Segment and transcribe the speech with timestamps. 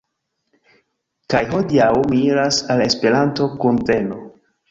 [1.33, 4.19] Kaj hodiaŭ mi iras al Esperanto-kuveno.